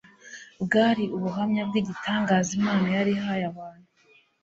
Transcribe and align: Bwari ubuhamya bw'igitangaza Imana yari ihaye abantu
Bwari 0.63 1.03
ubuhamya 1.15 1.61
bw'igitangaza 1.67 2.49
Imana 2.59 2.85
yari 2.95 3.11
ihaye 3.17 3.43
abantu 3.51 3.87